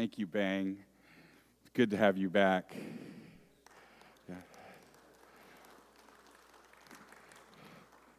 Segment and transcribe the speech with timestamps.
[0.00, 0.78] Thank you, Bang.
[1.74, 2.74] Good to have you back.
[4.26, 4.36] Yeah.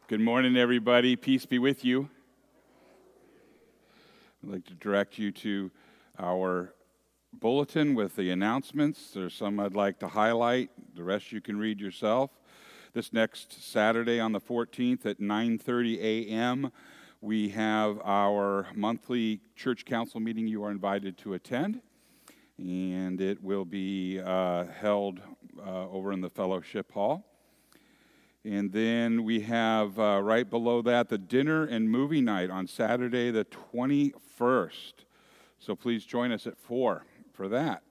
[0.06, 1.16] Good morning, everybody.
[1.16, 2.08] Peace be with you.
[4.44, 5.72] I'd like to direct you to
[6.20, 6.72] our
[7.32, 9.10] bulletin with the announcements.
[9.10, 10.70] There's some I'd like to highlight.
[10.94, 12.30] The rest you can read yourself.
[12.92, 16.70] This next Saturday on the 14th at 9:30 a.m
[17.22, 21.80] we have our monthly church council meeting you are invited to attend,
[22.58, 25.20] and it will be uh, held
[25.64, 27.24] uh, over in the fellowship hall.
[28.44, 33.30] And then we have uh, right below that the dinner and movie night on Saturday,
[33.30, 34.92] the 21st.
[35.60, 37.84] So please join us at 4 for that.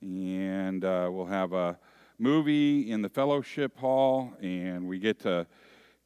[0.00, 1.76] And uh, we'll have a
[2.20, 5.44] movie in the fellowship hall, and we get to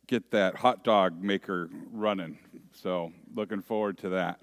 [0.09, 2.39] get that hot dog maker running.
[2.73, 4.41] So, looking forward to that.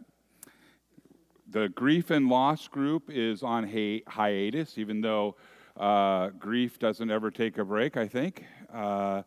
[1.50, 5.36] The grief and loss group is on hi- hiatus, even though
[5.76, 8.46] uh, grief doesn't ever take a break, I think.
[8.74, 9.24] Uh,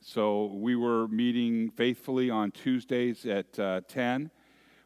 [0.00, 4.30] so, we were meeting faithfully on Tuesdays at uh, 10.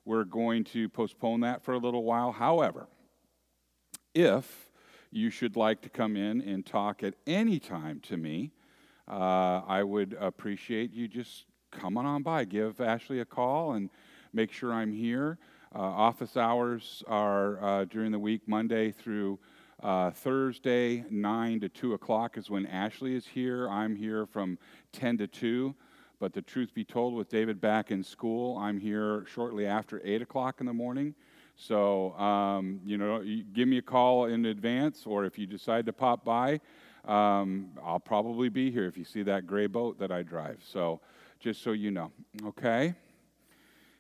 [0.04, 2.30] We're going to postpone that for a little while.
[2.30, 2.86] However,
[4.14, 4.70] if
[5.10, 8.52] you should like to come in and talk at any time to me,
[9.08, 12.44] uh, I would appreciate you just coming on by.
[12.44, 13.90] Give Ashley a call and
[14.32, 15.38] make sure I'm here.
[15.74, 19.38] Uh, office hours are uh, during the week, Monday through
[19.82, 23.68] uh, Thursday, 9 to 2 o'clock is when Ashley is here.
[23.68, 24.58] I'm here from
[24.92, 25.74] 10 to 2.
[26.18, 30.22] But the truth be told, with David back in school, I'm here shortly after 8
[30.22, 31.14] o'clock in the morning.
[31.56, 35.92] So, um, you know, give me a call in advance, or if you decide to
[35.92, 36.60] pop by,
[37.06, 40.58] um, I'll probably be here if you see that gray boat that I drive.
[40.66, 41.00] So,
[41.38, 42.12] just so you know,
[42.44, 42.94] okay?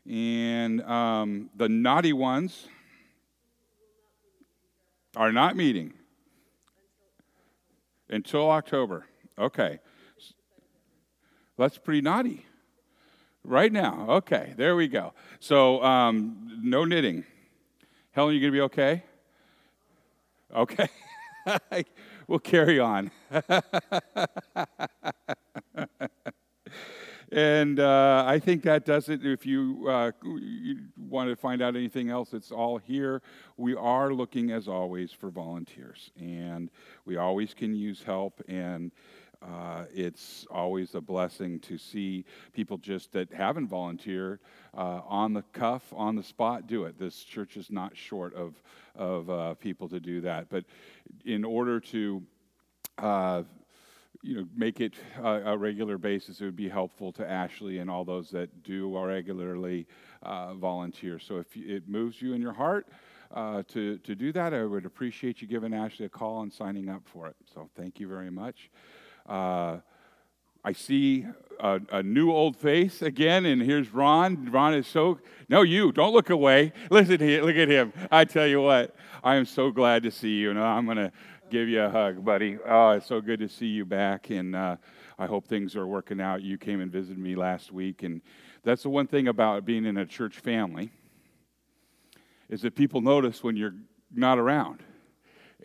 [0.08, 2.68] And um, the naughty ones
[5.16, 5.92] are not meeting
[8.08, 9.06] until October.
[9.38, 9.80] Okay.
[11.58, 12.44] That's pretty naughty.
[13.42, 14.06] Right now.
[14.08, 15.14] Okay, there we go.
[15.38, 17.24] So, um, no knitting.
[18.10, 19.04] Helen, you going to be okay?
[20.54, 20.88] Okay.
[22.26, 23.10] we'll carry on.
[27.32, 29.24] and uh, I think that does it.
[29.24, 33.22] If you, uh, you, want to find out anything else, it's all here.
[33.56, 36.70] We are looking, as always, for volunteers, and
[37.04, 38.42] we always can use help.
[38.48, 38.92] And
[39.42, 44.40] uh, it's always a blessing to see people just that haven't volunteered
[44.76, 46.98] uh, on the cuff, on the spot, do it.
[46.98, 48.54] This church is not short of
[48.94, 50.48] of uh, people to do that.
[50.48, 50.64] But
[51.24, 52.22] in order to
[52.98, 53.42] uh,
[54.22, 57.90] you know, make it a, a, regular basis, it would be helpful to Ashley and
[57.90, 59.86] all those that do regularly
[60.22, 61.18] uh, volunteer.
[61.18, 62.88] So if it moves you in your heart
[63.30, 66.88] uh, to, to do that, I would appreciate you giving Ashley a call and signing
[66.88, 67.36] up for it.
[67.54, 68.70] So thank you very much.
[69.28, 69.78] Uh,
[70.64, 71.26] I see
[71.60, 74.50] a, a, new old face again, and here's Ron.
[74.50, 76.72] Ron is so, no, you, don't look away.
[76.90, 77.92] Listen to him, look at him.
[78.10, 81.12] I tell you what, I am so glad to see you, and I'm to
[81.50, 82.58] give you a hug, buddy.
[82.66, 84.76] Oh, it's so good to see you back, and uh,
[85.18, 86.42] I hope things are working out.
[86.42, 88.20] You came and visited me last week, and
[88.62, 90.90] that's the one thing about being in a church family
[92.48, 93.74] is that people notice when you're
[94.14, 94.82] not around.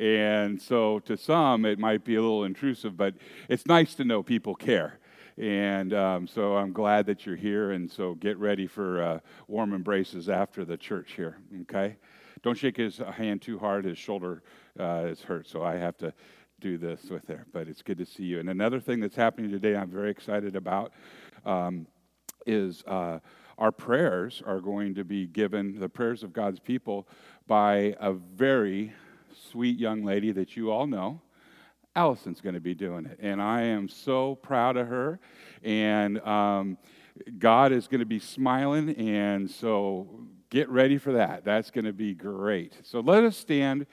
[0.02, 3.14] And so to some, it might be a little intrusive, but
[3.48, 4.98] it's nice to know people care.
[5.38, 7.72] And um, so I'm glad that you're here.
[7.72, 11.98] And so get ready for uh, warm embraces after the church here, okay?
[12.42, 13.86] Don't shake his hand too hard.
[13.86, 14.42] His shoulder
[14.80, 16.12] uh, is hurt, so I have to
[16.60, 17.46] do this with there.
[17.54, 18.40] But it's good to see you.
[18.40, 20.94] And another thing that's happening today I'm very excited about
[21.46, 21.86] um,
[22.48, 23.20] is uh,
[23.60, 27.08] our prayers are going to be given, the prayers of God's people,
[27.46, 28.94] by a very
[29.52, 31.22] sweet young lady that you all know.
[31.96, 33.20] Allison's going to be doing it.
[33.22, 35.20] And I am so proud of her.
[35.62, 36.78] And um,
[37.38, 38.96] God is going to be smiling.
[38.96, 40.08] And so
[40.50, 41.44] get ready for that.
[41.44, 42.78] That's going to be great.
[42.84, 43.88] So let us stand.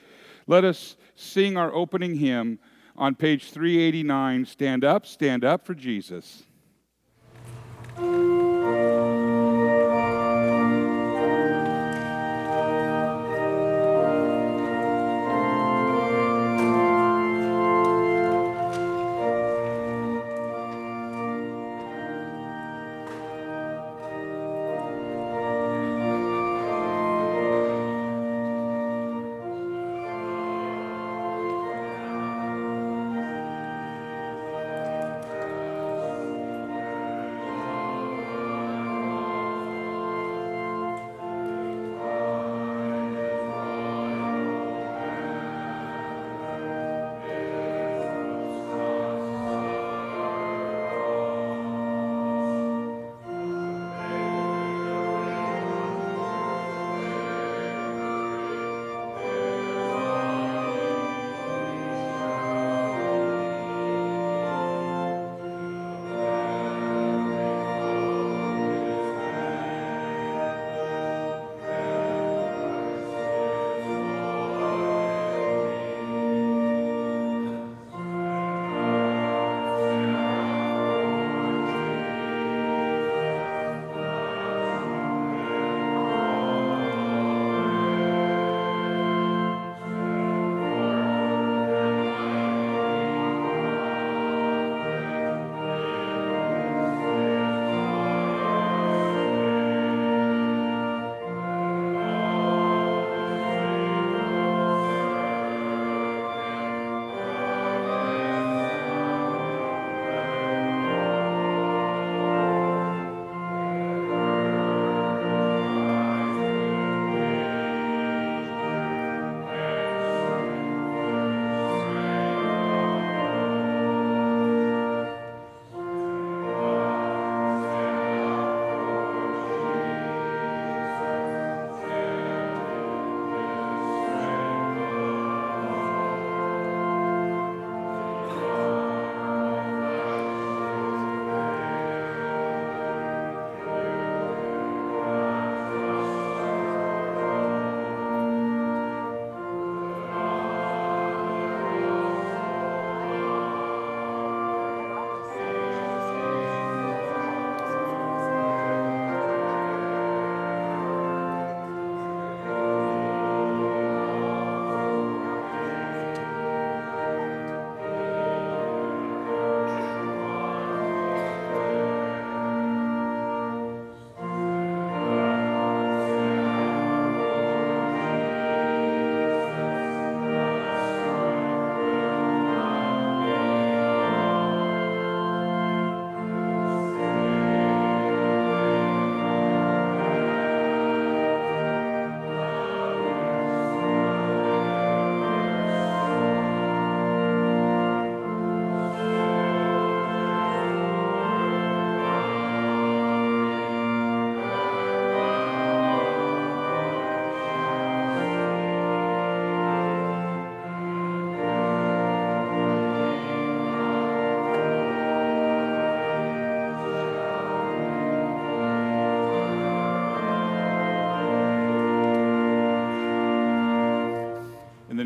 [0.47, 2.61] Let us sing our opening hymn
[2.97, 6.45] on page 389 Stand Up, Stand Up for Jesus.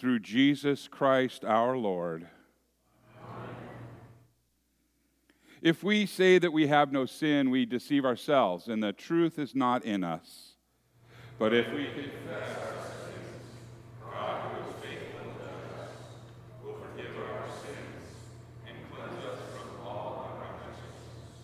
[0.00, 2.26] through Jesus Christ our Lord.
[5.60, 9.54] If we say that we have no sin, we deceive ourselves, and the truth is
[9.54, 10.54] not in us.
[11.38, 13.44] But if we confess our sins,
[14.02, 15.36] God, who is faithful and
[15.76, 18.08] just, will forgive our sins
[18.66, 21.36] and cleanse us from all unrighteousness.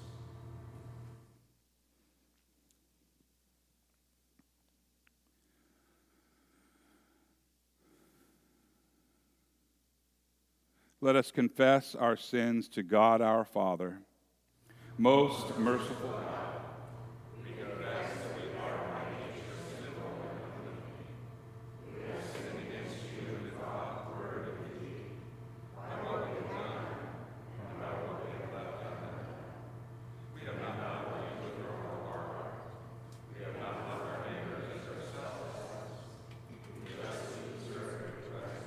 [11.06, 14.00] Let us confess our sins to God our Father.
[14.98, 16.58] Most merciful God,
[17.44, 20.82] we confess that we are by nature sinful and
[21.94, 25.14] We have sinned against you in thought, word, and deed,
[25.76, 29.30] by what we have done and by what we have left undone.
[30.34, 31.70] We have not done what you would
[32.02, 32.66] our heart.
[33.30, 35.54] We have not loved our neighbors as ourselves.
[36.50, 38.66] We justly deserve your wrath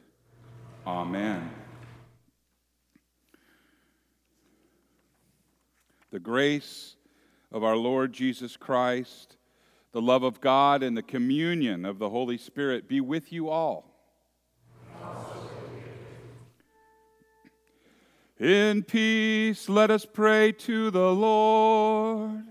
[0.85, 1.51] Amen.
[6.11, 6.95] The grace
[7.51, 9.37] of our Lord Jesus Christ,
[9.91, 13.91] the love of God, and the communion of the Holy Spirit be with you all.
[18.39, 22.50] In peace, let us pray to the Lord.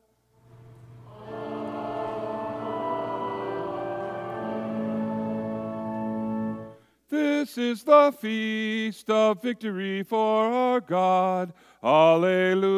[7.11, 11.51] This is the feast of victory for our God.
[11.83, 12.71] Alleluia.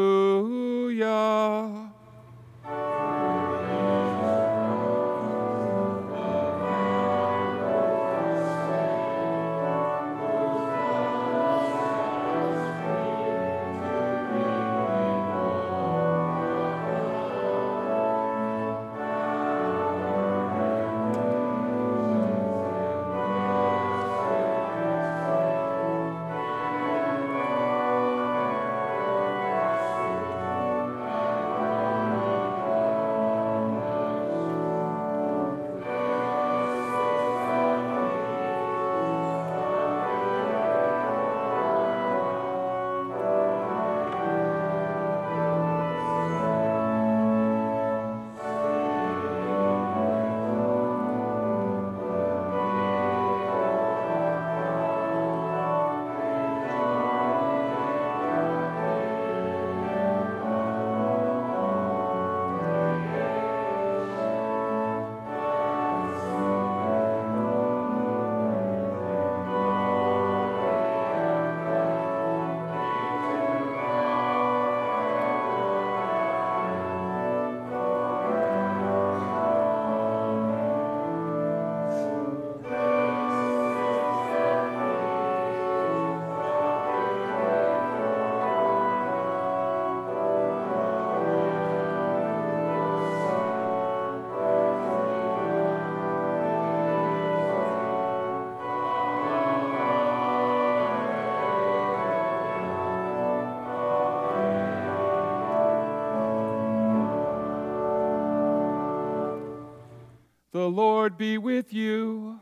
[110.53, 112.39] The Lord be with you.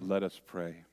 [0.00, 0.84] Let us pray.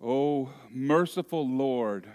[0.00, 2.06] O merciful Lord,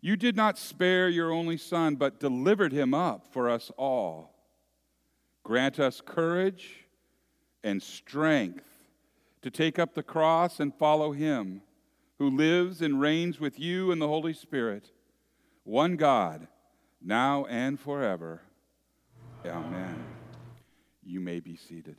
[0.00, 4.34] you did not spare your only Son, but delivered him up for us all.
[5.44, 6.86] Grant us courage
[7.62, 8.64] and strength
[9.42, 11.62] to take up the cross and follow him
[12.20, 14.90] who lives and reigns with you in the Holy Spirit,
[15.64, 16.48] one God,
[17.00, 18.42] now and forever.
[19.46, 20.04] Amen.
[21.02, 21.96] You may be seated.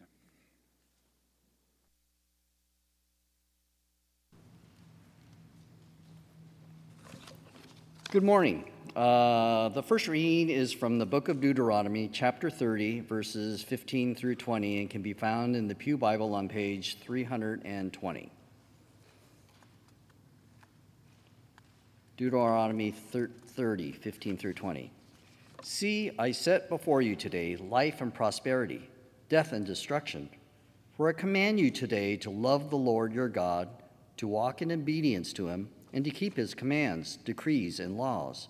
[8.12, 8.70] Good morning.
[8.96, 14.36] Uh, the first reading is from the book of Deuteronomy, chapter 30, verses 15 through
[14.36, 18.32] 20, and can be found in the Pew Bible on page 320.
[22.18, 24.92] Deuteronomy 30, 15 through 20.
[25.64, 28.90] See, I set before you today life and prosperity,
[29.30, 30.30] death and destruction.
[30.98, 33.70] For I command you today to love the Lord your God,
[34.18, 38.50] to walk in obedience to him, and to keep his commands, decrees, and laws.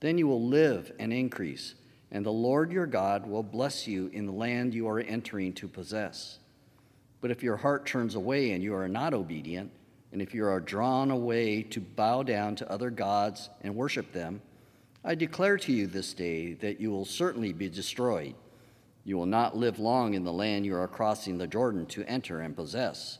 [0.00, 1.74] Then you will live and increase,
[2.10, 5.68] and the Lord your God will bless you in the land you are entering to
[5.68, 6.38] possess.
[7.20, 9.72] But if your heart turns away and you are not obedient,
[10.12, 14.40] and if you are drawn away to bow down to other gods and worship them,
[15.04, 18.34] I declare to you this day that you will certainly be destroyed.
[19.04, 22.40] You will not live long in the land you are crossing the Jordan to enter
[22.40, 23.18] and possess.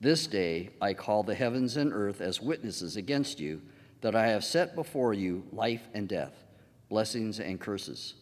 [0.00, 3.60] This day I call the heavens and earth as witnesses against you
[4.00, 6.32] that I have set before you life and death,
[6.88, 8.14] blessings and curses.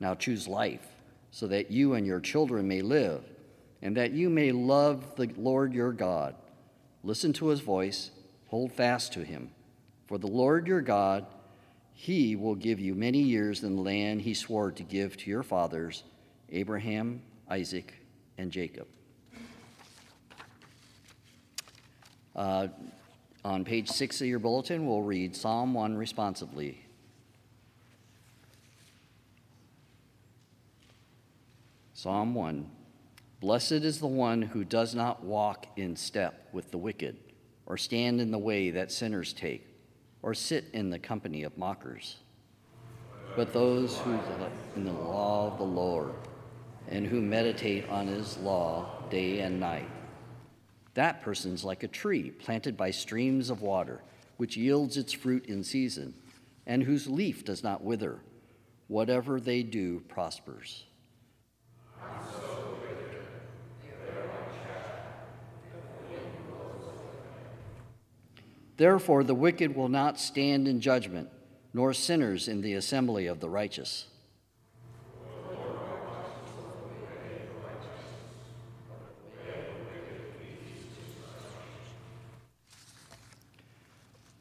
[0.00, 0.86] Now choose life,
[1.30, 3.24] so that you and your children may live,
[3.80, 6.34] and that you may love the Lord your God
[7.04, 8.10] Listen to his voice,
[8.46, 9.50] hold fast to him.
[10.06, 11.26] For the Lord your God,
[11.92, 15.42] he will give you many years in the land he swore to give to your
[15.42, 16.02] fathers,
[16.48, 17.92] Abraham, Isaac,
[18.38, 18.86] and Jacob.
[22.34, 22.68] Uh,
[23.44, 26.80] on page six of your bulletin, we'll read Psalm 1 responsively.
[31.92, 32.70] Psalm 1
[33.44, 37.18] Blessed is the one who does not walk in step with the wicked,
[37.66, 39.66] or stand in the way that sinners take,
[40.22, 42.16] or sit in the company of mockers.
[43.36, 46.14] But those who delight in the law of the Lord,
[46.88, 49.90] and who meditate on his law day and night.
[50.94, 54.00] That person's like a tree planted by streams of water,
[54.38, 56.14] which yields its fruit in season,
[56.66, 58.20] and whose leaf does not wither.
[58.88, 60.84] Whatever they do prospers.
[68.76, 71.28] Therefore, the wicked will not stand in judgment,
[71.72, 74.06] nor sinners in the assembly of the righteous.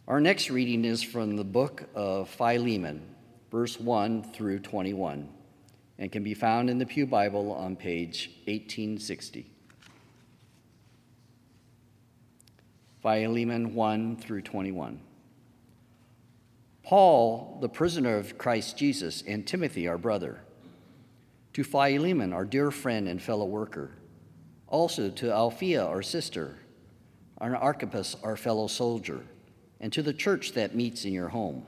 [0.07, 3.15] Our next reading is from the book of Philemon,
[3.51, 5.29] verse 1 through 21,
[5.97, 9.52] and can be found in the Pew Bible on page 1860.
[13.03, 14.97] Philemon 1 through 21.
[16.83, 20.39] Paul, the prisoner of Christ Jesus, and Timothy, our brother.
[21.51, 23.91] To Philemon, our dear friend and fellow worker.
[24.67, 26.55] Also to Apphia, our sister.
[27.41, 29.19] And Archippus, our fellow soldier.
[29.81, 31.65] And to the church that meets in your home.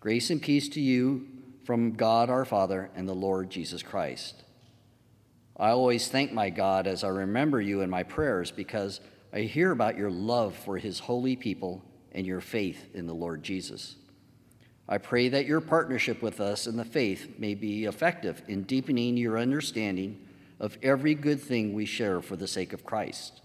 [0.00, 1.28] Grace and peace to you
[1.64, 4.42] from God our Father and the Lord Jesus Christ.
[5.56, 9.00] I always thank my God as I remember you in my prayers because
[9.32, 13.42] I hear about your love for his holy people and your faith in the Lord
[13.42, 13.96] Jesus.
[14.88, 19.16] I pray that your partnership with us in the faith may be effective in deepening
[19.16, 20.26] your understanding
[20.58, 23.40] of every good thing we share for the sake of Christ.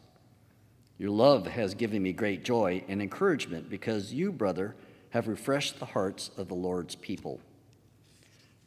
[0.97, 4.75] Your love has given me great joy and encouragement because you, brother,
[5.11, 7.39] have refreshed the hearts of the Lord's people.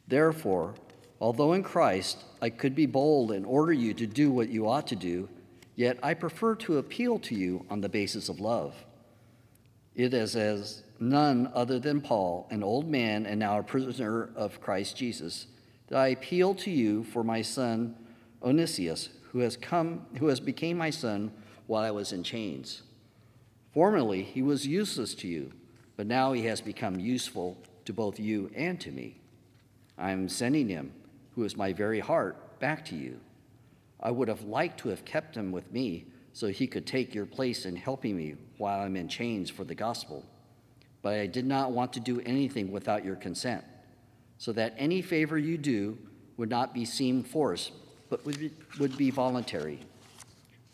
[0.07, 0.75] Therefore,
[1.19, 4.87] although in Christ I could be bold and order you to do what you ought
[4.87, 5.27] to do,
[5.79, 8.75] Yet I prefer to appeal to you on the basis of love.
[9.95, 14.59] It is as none other than Paul, an old man and now a prisoner of
[14.59, 15.47] Christ Jesus,
[15.87, 17.95] that I appeal to you for my son
[18.43, 21.31] Onesimus, who has come, who has became my son
[21.65, 22.81] while I was in chains.
[23.73, 25.53] Formerly he was useless to you,
[25.95, 29.21] but now he has become useful to both you and to me.
[29.97, 30.91] I am sending him,
[31.35, 33.21] who is my very heart, back to you.
[34.01, 37.25] I would have liked to have kept him with me so he could take your
[37.25, 40.25] place in helping me while I'm in chains for the gospel.
[41.01, 43.63] but I did not want to do anything without your consent,
[44.37, 45.97] so that any favor you do
[46.37, 47.71] would not be seen forced,
[48.09, 49.79] but would be, would be voluntary.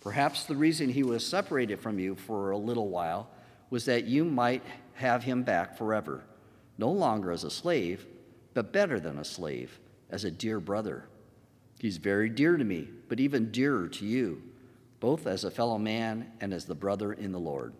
[0.01, 3.29] Perhaps the reason he was separated from you for a little while
[3.69, 6.23] was that you might have him back forever,
[6.77, 8.05] no longer as a slave,
[8.53, 11.05] but better than a slave, as a dear brother.
[11.85, 14.41] He's very dear to me, but even dearer to you,
[14.99, 17.75] both as a fellow man and as the brother in the Lord.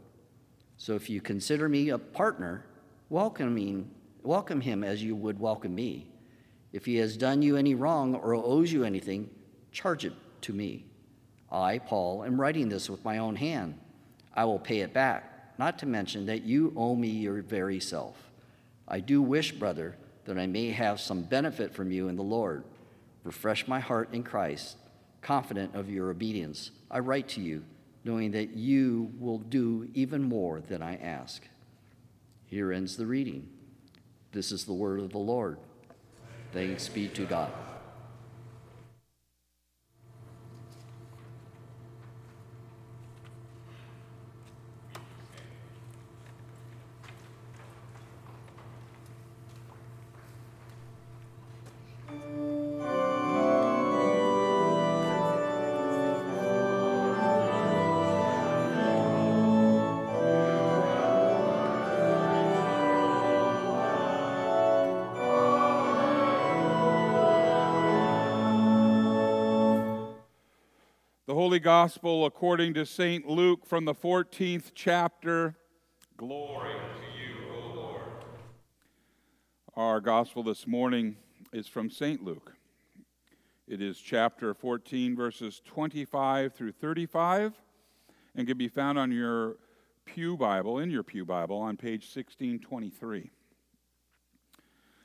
[0.77, 2.67] So if you consider me a partner,
[3.09, 3.89] welcoming,
[4.21, 6.05] welcome him as you would welcome me.
[6.71, 9.27] If he has done you any wrong or owes you anything,
[9.71, 10.85] charge it to me.
[11.51, 13.73] I, Paul, am writing this with my own hand.
[14.35, 18.15] I will pay it back, not to mention that you owe me your very self.
[18.87, 22.65] I do wish, brother, that I may have some benefit from you in the Lord.
[23.25, 24.77] Refresh my heart in Christ,
[25.21, 26.69] confident of your obedience.
[26.89, 27.65] I write to you,
[28.03, 31.41] knowing that you will do even more than I ask.
[32.45, 33.49] Here ends the reading.
[34.31, 35.57] This is the word of the Lord.
[36.53, 37.51] Thanks be to God.
[71.55, 73.25] Holy Gospel according to St.
[73.25, 75.55] Luke from the 14th chapter.
[76.17, 78.01] Glory to you, O Lord.
[79.77, 81.15] Our Gospel this morning
[81.53, 82.21] is from St.
[82.21, 82.51] Luke.
[83.69, 87.53] It is chapter 14, verses 25 through 35,
[88.35, 89.55] and can be found on your
[90.03, 93.31] Pew Bible, in your Pew Bible, on page 1623.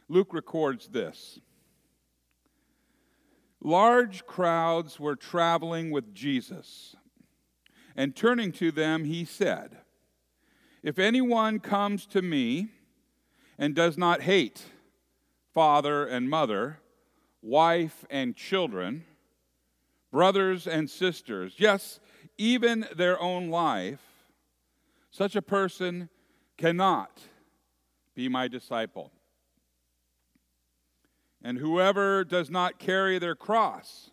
[0.08, 1.38] Luke records this.
[3.62, 6.96] Large crowds were traveling with Jesus,
[7.94, 9.78] and turning to them, he said,
[10.82, 12.68] If anyone comes to me
[13.58, 14.64] and does not hate
[15.52, 16.78] father and mother,
[17.42, 19.04] wife and children,
[20.10, 22.00] brothers and sisters, yes,
[22.38, 24.00] even their own life,
[25.10, 26.08] such a person
[26.56, 27.20] cannot
[28.14, 29.12] be my disciple.
[31.42, 34.10] And whoever does not carry their cross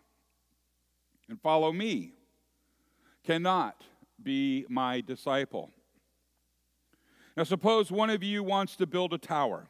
[1.28, 2.14] and follow me
[3.24, 3.82] cannot
[4.22, 5.70] be my disciple.
[7.36, 9.68] Now, suppose one of you wants to build a tower.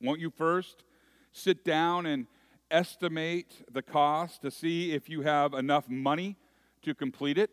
[0.00, 0.84] Won't you first
[1.32, 2.26] sit down and
[2.70, 6.36] estimate the cost to see if you have enough money
[6.82, 7.50] to complete it?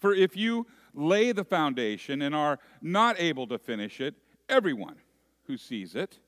[0.00, 4.14] For if you lay the foundation and are not able to finish it,
[4.48, 4.96] everyone
[5.46, 6.18] who sees it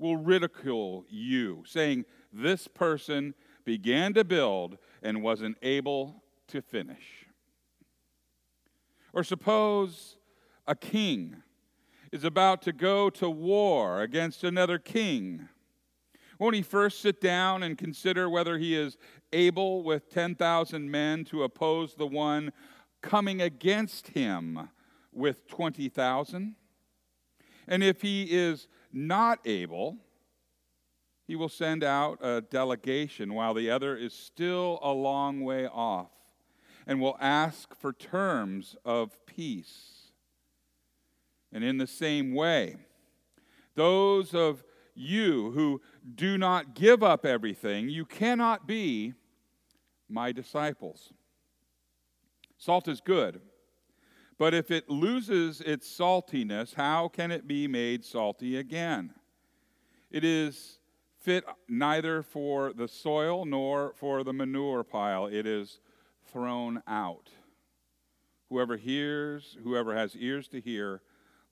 [0.00, 3.34] will ridicule you, saying, This person
[3.64, 7.26] began to build and wasn't able to finish.
[9.12, 10.16] Or suppose
[10.66, 11.42] a king
[12.12, 15.48] is about to go to war against another king.
[16.38, 18.96] Won't he first sit down and consider whether he is
[19.32, 22.52] able with 10,000 men to oppose the one
[23.02, 24.70] coming against him
[25.12, 26.54] with 20,000?
[27.68, 29.96] And if he is not able,
[31.26, 36.10] he will send out a delegation while the other is still a long way off
[36.86, 40.10] and will ask for terms of peace.
[41.52, 42.76] And in the same way,
[43.74, 45.80] those of you who
[46.14, 49.14] do not give up everything, you cannot be
[50.08, 51.12] my disciples.
[52.58, 53.40] Salt is good,
[54.40, 59.12] but if it loses its saltiness, how can it be made salty again?
[60.10, 60.78] It is
[61.18, 65.26] fit neither for the soil nor for the manure pile.
[65.26, 65.80] It is
[66.32, 67.28] thrown out.
[68.48, 71.02] Whoever hears, whoever has ears to hear,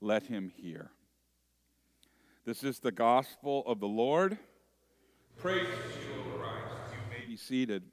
[0.01, 0.89] let him hear.
[2.43, 4.39] This is the gospel of the Lord.
[5.37, 6.55] Praise to you, Christ.
[6.91, 7.83] You may be seated.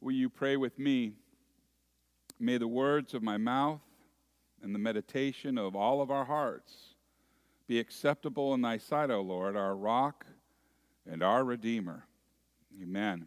[0.00, 1.12] Will you pray with me?
[2.38, 3.80] May the words of my mouth
[4.62, 6.94] and the meditation of all of our hearts
[7.66, 10.24] be acceptable in thy sight, O Lord, our rock
[11.10, 12.06] and our redeemer.
[12.80, 13.26] Amen.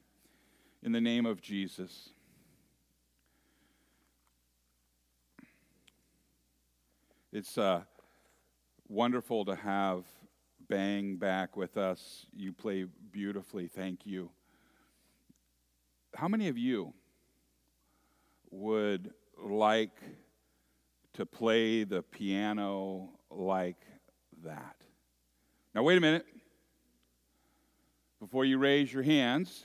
[0.81, 2.09] In the name of Jesus.
[7.33, 7.81] It's uh,
[8.87, 10.05] wonderful to have
[10.71, 12.25] Bang back with us.
[12.33, 13.67] You play beautifully.
[13.67, 14.29] Thank you.
[16.15, 16.93] How many of you
[18.51, 19.97] would like
[21.13, 23.83] to play the piano like
[24.43, 24.75] that?
[25.73, 26.25] Now, wait a minute.
[28.19, 29.63] Before you raise your hands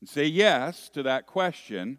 [0.00, 1.98] and say yes to that question,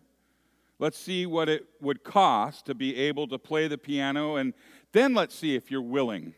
[0.78, 4.54] let's see what it would cost to be able to play the piano, and
[4.92, 6.36] then let's see if you're willing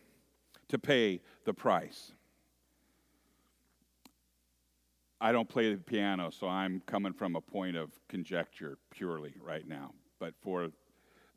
[0.69, 2.13] to pay the price.
[5.21, 9.67] I don't play the piano, so I'm coming from a point of conjecture purely right
[9.67, 9.93] now.
[10.19, 10.69] But for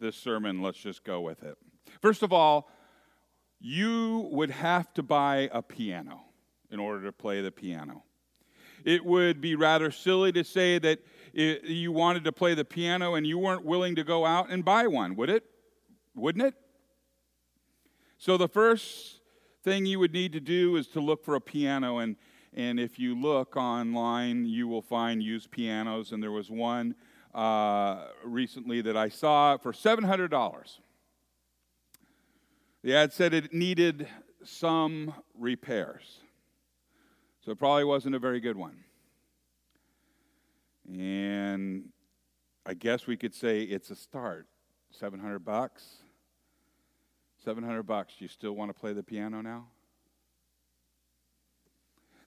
[0.00, 1.56] this sermon, let's just go with it.
[2.02, 2.70] First of all,
[3.60, 6.20] you would have to buy a piano
[6.70, 8.04] in order to play the piano.
[8.84, 11.00] It would be rather silly to say that
[11.32, 14.86] you wanted to play the piano and you weren't willing to go out and buy
[14.86, 15.44] one, would it?
[16.14, 16.54] Wouldn't it?
[18.18, 19.20] So the first
[19.62, 22.16] thing you would need to do is to look for a piano and
[22.54, 26.12] and if you look online, you will find used pianos.
[26.12, 26.94] And there was one
[27.34, 30.78] uh, recently that I saw for $700.
[32.82, 34.08] The ad said it needed
[34.44, 36.20] some repairs.
[37.44, 38.76] So it probably wasn't a very good one.
[40.90, 41.90] And
[42.64, 44.46] I guess we could say it's a start.
[44.90, 45.84] 700 bucks.
[47.44, 48.14] 700 bucks.
[48.18, 49.66] Do you still want to play the piano now?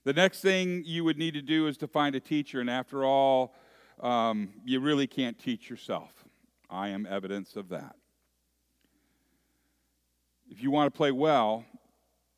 [0.04, 3.04] The next thing you would need to do is to find a teacher, and after
[3.04, 3.54] all,
[4.00, 6.10] um, you really can't teach yourself.
[6.68, 7.94] I am evidence of that.
[10.50, 11.64] If you want to play well,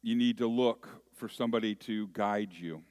[0.02, 2.82] you need to look for somebody to guide you.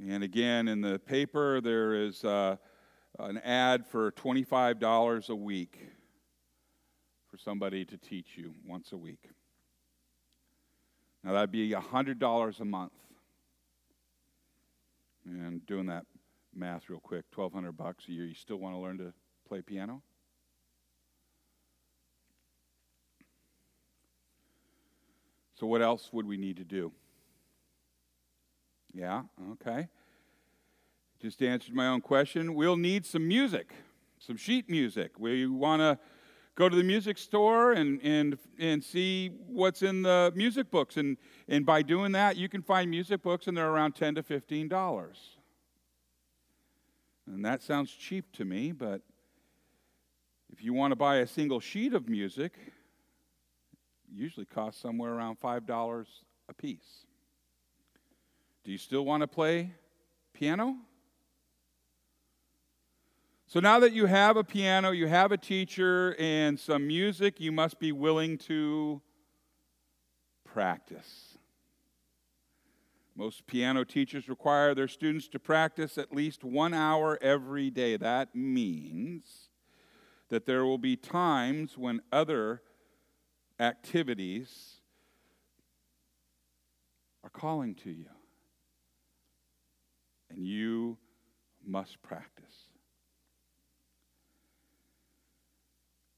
[0.00, 2.56] And again, in the paper, there is uh,
[3.20, 5.78] an ad for $25 a week
[7.30, 9.28] for somebody to teach you once a week.
[11.24, 12.92] Now, that'd be $100 a month.
[15.24, 16.04] And doing that
[16.54, 19.12] math real quick, 1200 bucks a year, you still want to learn to
[19.46, 20.02] play piano?
[25.54, 26.92] So, what else would we need to do?
[28.92, 29.88] Yeah, okay.
[31.20, 32.54] Just answered my own question.
[32.54, 33.72] We'll need some music,
[34.18, 35.12] some sheet music.
[35.18, 35.98] We want to
[36.54, 40.96] go to the music store and, and, and see what's in the music books.
[40.96, 41.16] And,
[41.48, 45.12] and by doing that, you can find music books, and they're around 10 to $15.
[47.26, 49.00] And that sounds cheap to me, but
[50.52, 52.58] if you want to buy a single sheet of music,
[54.12, 56.06] usually costs somewhere around $5
[56.48, 57.06] a piece.
[58.64, 59.70] Do you still want to play
[60.34, 60.76] piano?
[63.52, 67.52] So now that you have a piano, you have a teacher, and some music, you
[67.52, 69.02] must be willing to
[70.42, 71.36] practice.
[73.14, 77.98] Most piano teachers require their students to practice at least one hour every day.
[77.98, 79.50] That means
[80.30, 82.62] that there will be times when other
[83.60, 84.80] activities
[87.22, 88.08] are calling to you,
[90.30, 90.96] and you
[91.62, 92.31] must practice.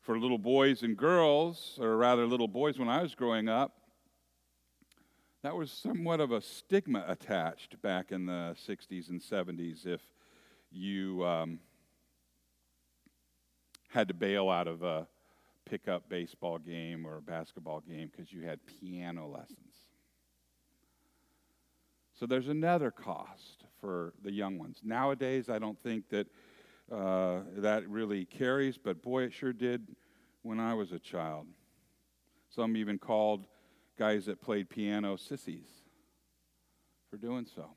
[0.05, 3.73] For little boys and girls, or rather little boys when I was growing up,
[5.43, 10.03] that was somewhat of a stigma attached back in the 60s and 70s if
[10.71, 11.59] you um,
[13.89, 15.07] had to bail out of a
[15.65, 19.75] pickup baseball game or a basketball game because you had piano lessons.
[22.13, 24.81] So there's another cost for the young ones.
[24.85, 26.27] Nowadays, I don't think that
[26.91, 29.87] uh, that really carries, but boy, it sure did
[30.43, 31.47] when I was a child.
[32.51, 33.47] Some even called
[33.99, 35.69] guys that played piano sissies
[37.11, 37.71] for doing so.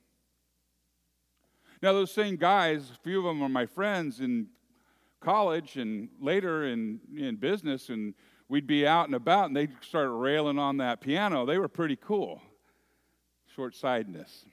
[1.82, 4.48] Now, those same guys, a few of them are my friends in
[5.20, 8.14] college and later in, in business, and
[8.50, 11.46] we'd be out and about and they'd start railing on that piano.
[11.46, 12.42] They were pretty cool.
[13.56, 14.46] Short sightedness.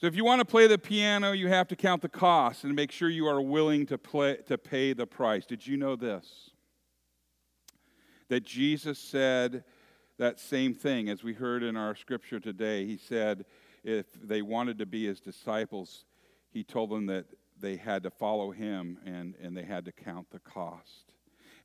[0.00, 2.74] So if you want to play the piano, you have to count the cost and
[2.76, 5.44] make sure you are willing to, play, to pay the price.
[5.44, 6.50] Did you know this?
[8.28, 9.64] That Jesus said
[10.18, 12.86] that same thing as we heard in our scripture today.
[12.86, 13.44] He said
[13.82, 16.04] if they wanted to be his disciples,
[16.52, 17.26] he told them that
[17.58, 21.07] they had to follow him and, and they had to count the cost.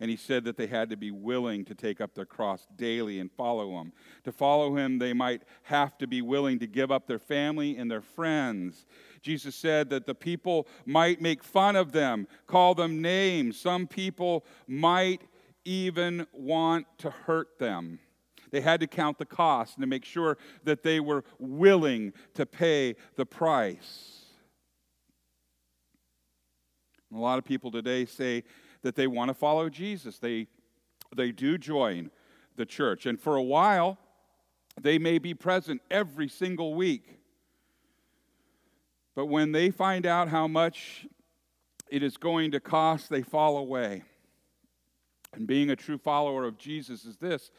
[0.04, 3.20] And he said that they had to be willing to take up their cross daily
[3.20, 3.94] and follow him.
[4.26, 7.90] To follow him, they might have to be willing to give up their family and
[7.90, 8.86] their friends.
[9.22, 13.58] Jesus said that the people might make fun of them, call them names.
[13.58, 15.22] Some people might
[15.64, 18.00] even want to hurt them.
[18.52, 22.46] They had to count the cost and to make sure that they were willing to
[22.46, 24.26] pay the price.
[27.14, 28.44] A lot of people today say
[28.84, 30.20] that they want to follow Jesus.
[30.20, 30.48] They,
[31.16, 32.12] they do join
[32.56, 33.06] the church.
[33.06, 33.98] And for a while,
[34.80, 37.20] they may be present every single week.
[39.16, 41.08] But when they find out how much
[41.90, 44.04] it is going to cost, they fall away.
[45.34, 47.52] And being a true follower of Jesus is this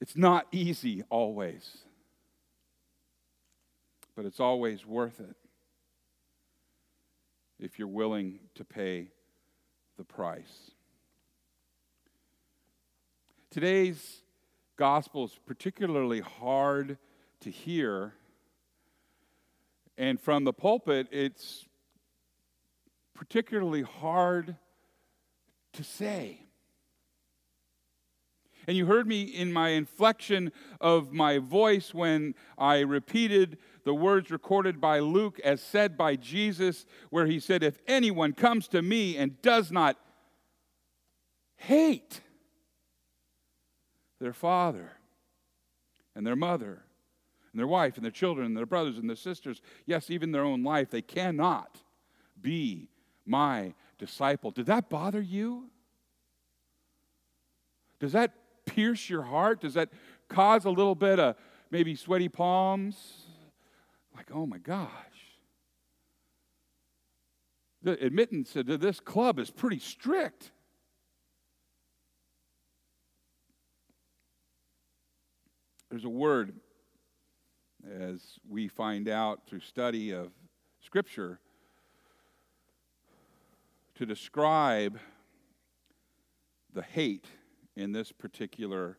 [0.00, 1.78] it's not easy always,
[4.16, 5.36] but it's always worth it
[7.60, 9.11] if you're willing to pay
[10.02, 10.72] the price.
[13.52, 14.22] Today's
[14.76, 16.98] gospel is particularly hard
[17.42, 18.14] to hear,
[19.96, 21.66] and from the pulpit, it's
[23.14, 24.56] particularly hard
[25.74, 26.40] to say.
[28.66, 34.30] And you heard me in my inflection of my voice when I repeated the words
[34.30, 39.16] recorded by Luke as said by Jesus, where he said, If anyone comes to me
[39.16, 39.98] and does not
[41.56, 42.20] hate
[44.20, 44.92] their father
[46.14, 46.82] and their mother
[47.52, 50.44] and their wife and their children and their brothers and their sisters, yes, even their
[50.44, 51.78] own life, they cannot
[52.40, 52.88] be
[53.26, 54.50] my disciple.
[54.50, 55.70] Did that bother you?
[58.00, 58.34] Does that
[58.66, 59.60] pierce your heart?
[59.60, 59.90] Does that
[60.28, 61.36] cause a little bit of
[61.70, 63.21] maybe sweaty palms?
[64.14, 64.88] Like, oh my gosh.
[67.82, 70.52] The admittance to this club is pretty strict.
[75.90, 76.54] There's a word,
[78.00, 80.30] as we find out through study of
[80.80, 81.40] Scripture,
[83.96, 84.98] to describe
[86.72, 87.26] the hate
[87.76, 88.96] in this particular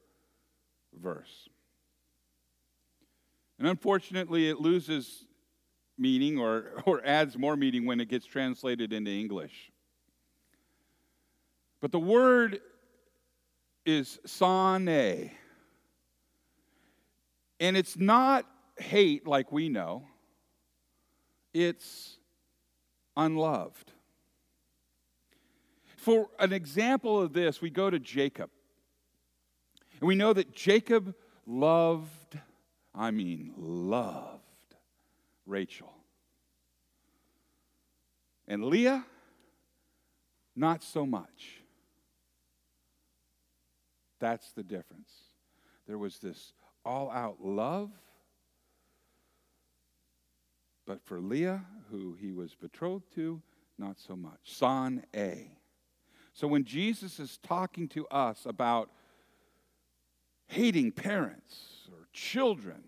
[0.94, 1.50] verse.
[3.60, 5.26] And unfortunately, it loses
[5.98, 9.72] meaning or, or adds more meaning when it gets translated into English.
[11.82, 12.62] But the word
[13.86, 15.32] is sane.
[17.60, 18.46] And it's not
[18.78, 20.08] hate like we know,
[21.54, 22.18] it's
[23.16, 23.92] unloved.
[25.98, 28.50] For an example of this, we go to Jacob.
[30.00, 32.10] And we know that Jacob loved,
[32.96, 34.42] I mean, loved
[35.46, 35.94] Rachel.
[38.48, 39.06] And Leah,
[40.56, 41.62] not so much.
[44.20, 45.12] That's the difference.
[45.88, 46.54] There was this
[46.86, 47.92] all out love,
[50.86, 53.42] but for Leah, who he was betrothed to,
[53.78, 54.40] not so much.
[54.44, 55.58] Son A.
[56.34, 58.90] So when Jesus is talking to us about
[60.48, 62.84] hating parents or children,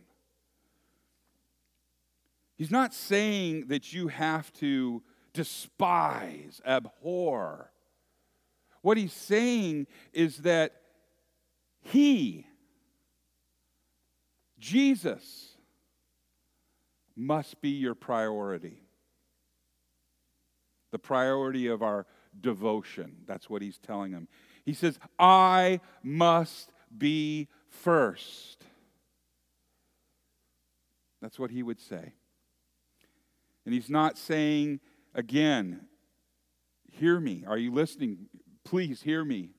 [2.55, 7.71] he's not saying that you have to despise, abhor.
[8.81, 10.73] What he's saying is that
[11.81, 12.47] he,
[14.59, 15.55] Jesus,
[17.15, 18.81] must be your priority.
[20.91, 22.05] The priority of our
[22.39, 23.17] devotion.
[23.25, 24.27] That's what he's telling them.
[24.65, 28.54] He says, I must be first.
[31.25, 32.13] That's what he would say.
[33.65, 34.79] And he's not saying,
[35.15, 35.87] again,
[36.91, 37.43] hear me.
[37.47, 38.27] Are you listening?
[38.63, 39.55] Please hear me.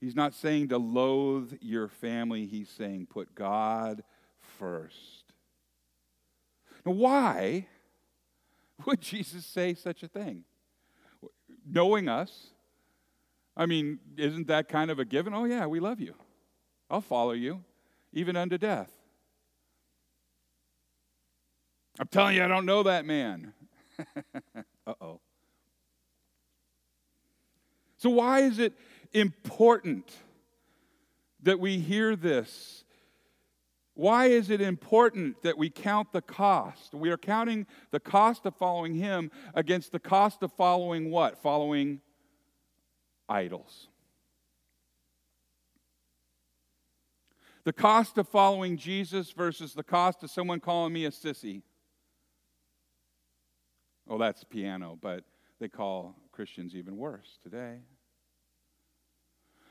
[0.00, 2.46] He's not saying to loathe your family.
[2.46, 4.02] He's saying put God
[4.58, 5.22] first.
[6.84, 7.68] Now, why
[8.84, 10.42] would Jesus say such a thing?
[11.64, 12.48] knowing us.
[13.56, 15.32] I mean, isn't that kind of a given?
[15.32, 16.14] Oh, yeah, we love you.
[16.90, 17.62] I'll follow you,
[18.12, 18.97] even unto death.
[21.98, 23.52] I'm telling you, I don't know that man.
[24.86, 25.20] uh oh.
[27.96, 28.74] So, why is it
[29.12, 30.12] important
[31.42, 32.84] that we hear this
[33.98, 36.94] why is it important that we count the cost?
[36.94, 41.42] We are counting the cost of following Him against the cost of following what?
[41.42, 42.00] Following
[43.28, 43.88] idols.
[47.64, 51.62] The cost of following Jesus versus the cost of someone calling me a sissy.
[54.08, 55.24] Oh, that's piano, but
[55.60, 57.78] they call Christians even worse today.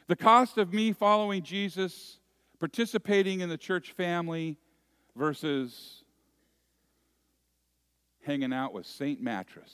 [0.07, 2.19] The cost of me following Jesus
[2.59, 4.57] participating in the church family
[5.15, 6.03] versus
[8.23, 9.21] hanging out with St.
[9.21, 9.73] Mattress.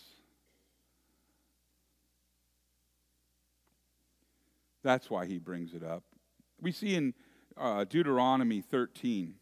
[4.83, 6.03] That's why he brings it up.
[6.61, 7.13] We see in
[7.57, 9.35] uh, Deuteronomy 13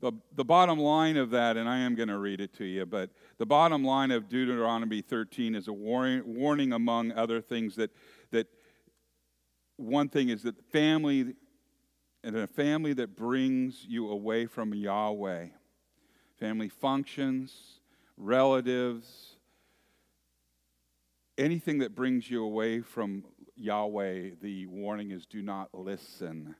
[0.00, 2.86] the, the bottom line of that, and I am going to read it to you,
[2.86, 7.90] but the bottom line of Deuteronomy 13 is a warning, warning among other things that,
[8.30, 8.46] that
[9.76, 11.34] one thing is that family,
[12.22, 15.46] and a family that brings you away from Yahweh,
[16.38, 17.80] family functions,
[18.16, 19.36] relatives,
[21.36, 23.24] anything that brings you away from
[23.56, 26.54] Yahweh, the warning is do not listen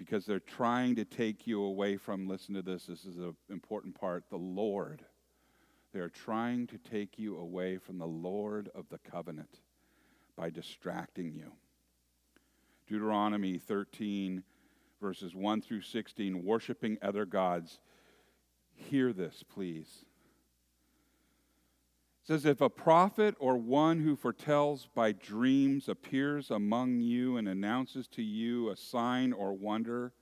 [0.00, 3.94] because they're trying to take you away from, listen to this, this is an important
[3.94, 5.04] part, the Lord.
[5.92, 9.60] They are trying to take you away from the Lord of the covenant
[10.38, 11.52] by distracting you.
[12.88, 14.42] Deuteronomy 13,
[15.02, 17.78] verses 1 through 16, worshiping other gods.
[18.72, 20.06] Hear this, please
[22.22, 28.06] says, If a prophet or one who foretells by dreams appears among you and announces
[28.08, 30.12] to you a sign or wonder,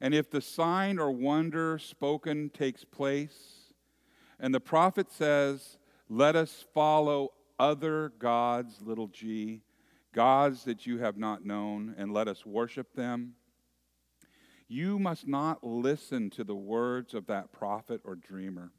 [0.00, 3.72] and if the sign or wonder spoken takes place,
[4.38, 5.78] and the prophet says,
[6.08, 9.62] Let us follow other gods, little g,
[10.14, 13.34] gods that you have not known, and let us worship them,
[14.66, 18.72] you must not listen to the words of that prophet or dreamer.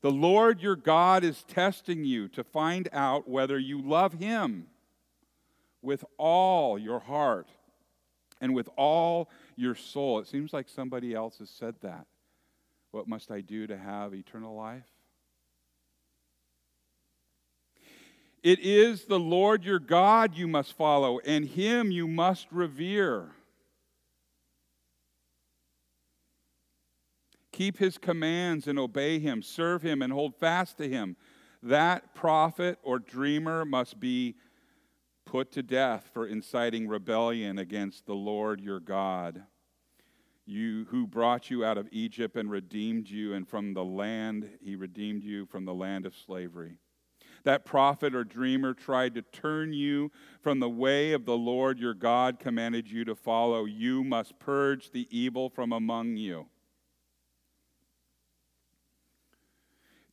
[0.00, 4.68] The Lord your God is testing you to find out whether you love him
[5.82, 7.48] with all your heart
[8.40, 10.20] and with all your soul.
[10.20, 12.06] It seems like somebody else has said that.
[12.92, 14.86] What must I do to have eternal life?
[18.42, 23.30] It is the Lord your God you must follow, and him you must revere.
[27.58, 29.42] Keep his commands and obey him.
[29.42, 31.16] Serve him and hold fast to him.
[31.60, 34.36] That prophet or dreamer must be
[35.26, 39.42] put to death for inciting rebellion against the Lord your God.
[40.46, 44.76] You who brought you out of Egypt and redeemed you, and from the land, he
[44.76, 46.78] redeemed you from the land of slavery.
[47.42, 51.94] That prophet or dreamer tried to turn you from the way of the Lord your
[51.94, 53.64] God commanded you to follow.
[53.64, 56.46] You must purge the evil from among you.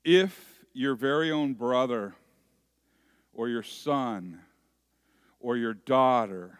[0.06, 2.16] If your very own brother
[3.34, 4.39] or your son
[5.39, 6.60] or your daughter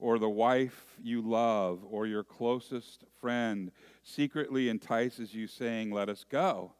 [0.00, 3.70] or the wife you love or your closest friend
[4.02, 6.72] secretly entices you, saying, Let us go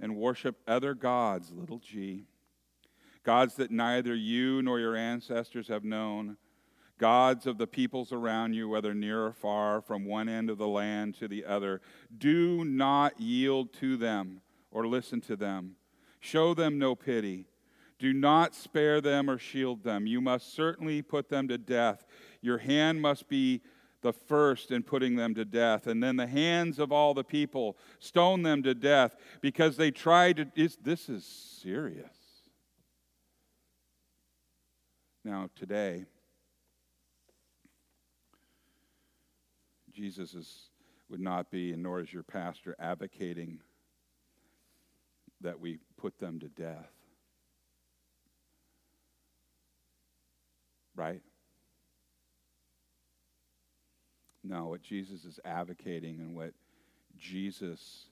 [0.00, 2.24] and worship other gods, little g,
[3.22, 6.36] gods that neither you nor your ancestors have known,
[6.98, 10.66] gods of the peoples around you, whether near or far, from one end of the
[10.66, 11.80] land to the other,
[12.18, 14.40] do not yield to them
[14.72, 15.76] or listen to them.
[16.18, 17.46] Show them no pity.
[17.98, 20.06] Do not spare them or shield them.
[20.06, 22.04] You must certainly put them to death.
[22.40, 23.60] Your hand must be
[24.00, 27.76] the first in putting them to death, and then the hands of all the people
[28.00, 30.68] stone them to death because they tried to.
[30.82, 32.08] This is serious.
[35.24, 36.04] Now, today,
[39.92, 40.70] Jesus is,
[41.08, 43.60] would not be, and nor is your pastor, advocating
[45.42, 46.90] that we put them to death.
[50.94, 51.22] Right?
[54.44, 56.52] No, what Jesus is advocating and what
[57.18, 58.06] Jesus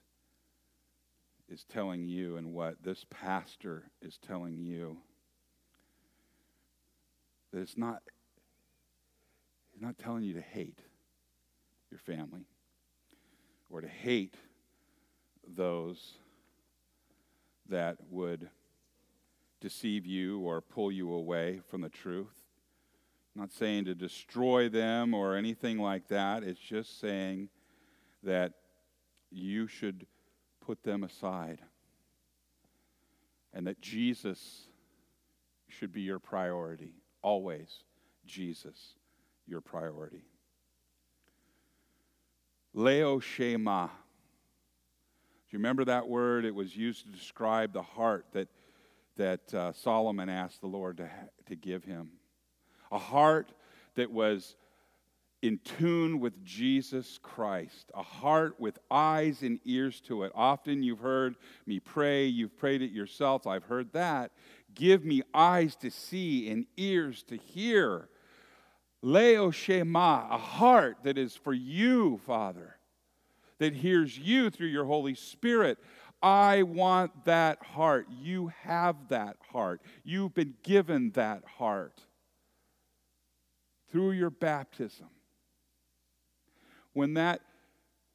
[1.49, 4.97] is telling you and what this pastor is telling you
[7.51, 8.01] that it's not
[9.73, 10.79] he's not telling you to hate
[11.89, 12.45] your family
[13.69, 14.35] or to hate
[15.45, 16.13] those
[17.71, 18.49] that would
[19.59, 22.45] deceive you or pull you away from the truth.
[23.35, 26.43] I'm not saying to destroy them or anything like that.
[26.43, 27.49] It's just saying
[28.23, 28.53] that
[29.31, 30.05] you should
[30.65, 31.59] put them aside
[33.53, 34.67] and that Jesus
[35.67, 36.93] should be your priority.
[37.21, 37.83] Always
[38.25, 38.95] Jesus,
[39.47, 40.25] your priority.
[42.73, 43.89] Leo Shema
[45.51, 46.45] you remember that word?
[46.45, 48.47] It was used to describe the heart that,
[49.17, 51.09] that uh, Solomon asked the Lord to,
[51.47, 52.11] to give him.
[52.91, 53.51] A heart
[53.95, 54.55] that was
[55.41, 60.31] in tune with Jesus Christ, a heart with eyes and ears to it.
[60.35, 61.35] Often you've heard
[61.65, 64.31] me pray, you've prayed it yourself, I've heard that.
[64.73, 68.07] Give me eyes to see and ears to hear.
[69.01, 72.77] Leo Shema, a heart that is for you, Father
[73.61, 75.77] that hears you through your Holy Spirit.
[76.19, 78.07] I want that heart.
[78.09, 79.81] You have that heart.
[80.03, 82.01] You've been given that heart
[83.91, 85.09] through your baptism.
[86.93, 87.41] When that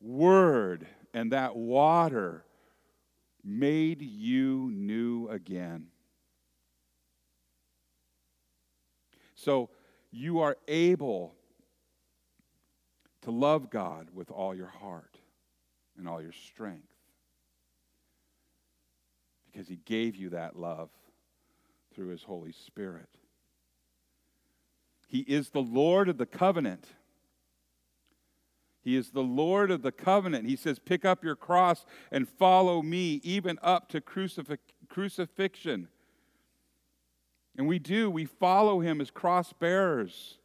[0.00, 0.84] word
[1.14, 2.44] and that water
[3.44, 5.86] made you new again.
[9.36, 9.70] So
[10.10, 11.36] you are able
[13.22, 15.15] to love God with all your heart
[15.98, 16.88] and all your strength
[19.50, 20.90] because He gave you that love
[21.94, 23.08] through His Holy Spirit.
[25.08, 26.86] He is the Lord of the covenant.
[28.82, 30.46] He is the Lord of the covenant.
[30.46, 35.88] He says, Pick up your cross and follow me, even up to crucif- crucifixion.
[37.56, 40.38] And we do, we follow him as cross bearers.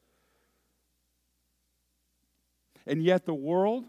[2.88, 3.86] And yet the world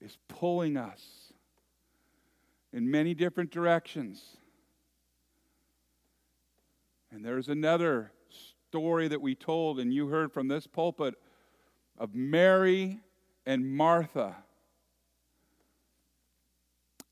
[0.00, 1.32] is pulling us
[2.72, 4.36] in many different directions.
[7.10, 8.12] And there's another
[8.68, 11.14] story that we told, and you heard from this pulpit
[11.96, 13.00] of Mary
[13.46, 14.36] and Martha.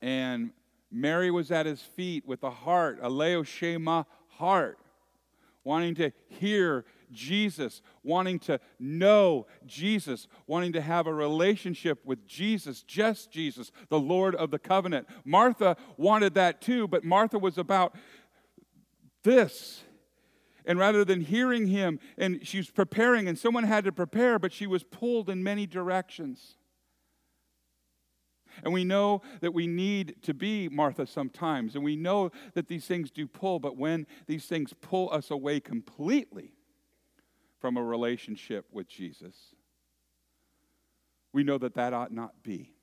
[0.01, 0.51] And
[0.91, 4.77] Mary was at his feet with a heart, a Leo Shema heart,
[5.63, 12.83] wanting to hear Jesus, wanting to know Jesus, wanting to have a relationship with Jesus,
[12.83, 15.07] just Jesus, the Lord of the covenant.
[15.25, 17.95] Martha wanted that too, but Martha was about
[19.23, 19.83] this
[20.67, 24.51] and rather than hearing him, and she was preparing, and someone had to prepare, but
[24.51, 26.57] she was pulled in many directions.
[28.63, 32.85] And we know that we need to be Martha sometimes, and we know that these
[32.85, 36.56] things do pull, but when these things pull us away completely
[37.59, 39.35] from a relationship with Jesus,
[41.33, 42.73] we know that that ought not be.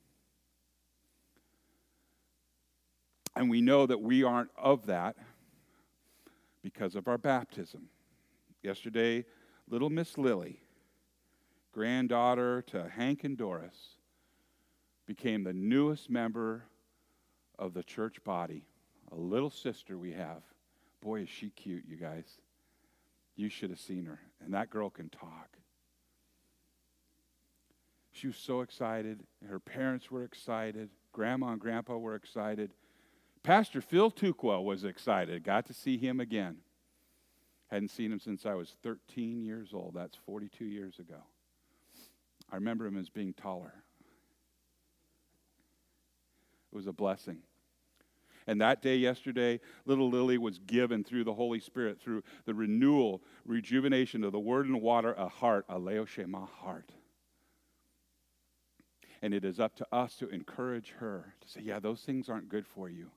[3.37, 5.17] And we know that we aren't of that
[6.63, 7.89] because of our baptism.
[8.63, 9.25] Yesterday,
[9.69, 10.61] little Miss Lily,
[11.73, 13.97] granddaughter to Hank and Doris,
[15.07, 16.65] became the newest member
[17.59, 18.65] of the church body.
[19.13, 20.43] A little sister we have.
[21.03, 22.39] Boy, is she cute, you guys.
[23.37, 24.21] You should have seen her.
[24.45, 25.57] And that girl can talk.
[28.13, 29.21] She was so excited.
[29.49, 30.91] Her parents were excited.
[31.13, 32.73] Grandma and Grandpa were excited.
[33.43, 35.45] Pastor Phil Tukwa was excited.
[35.45, 36.59] Got to see him again.
[37.69, 39.95] Hadn't seen him since I was 13 years old.
[39.95, 41.23] That's 42 years ago.
[42.51, 43.75] I remember him as being taller.
[46.73, 47.39] It was a blessing.
[48.47, 53.23] And that day, yesterday, little Lily was given through the Holy Spirit, through the renewal,
[53.47, 56.91] rejuvenation of the Word and water, a heart, a Leoshema heart.
[59.23, 62.51] And it is up to us to encourage her to say, Yeah, those things aren't
[62.51, 63.11] good for you.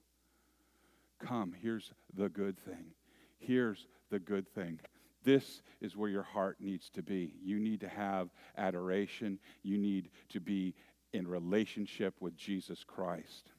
[1.20, 2.94] Come, here's the good thing.
[3.38, 4.80] Here's the good thing.
[5.24, 7.34] This is where your heart needs to be.
[7.44, 9.40] You need to have adoration.
[9.64, 10.74] You need to be
[11.12, 13.52] in relationship with Jesus Christ.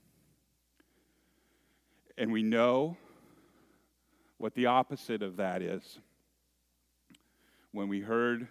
[2.19, 2.97] And we know
[4.37, 5.99] what the opposite of that is.
[7.73, 8.49] When we heard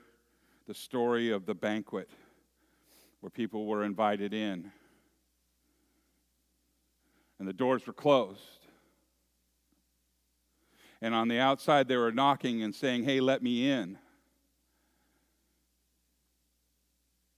[0.68, 2.09] the story of the banquet
[3.20, 4.72] where people were invited in
[7.39, 8.68] and the doors were closed
[11.01, 13.97] and on the outside, they were knocking and saying, Hey, let me in.